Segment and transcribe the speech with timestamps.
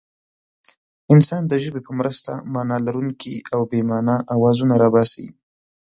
[1.13, 5.27] انسان د ژبې په مرسته مانا لرونکي او بې مانا اوازونه را باسي.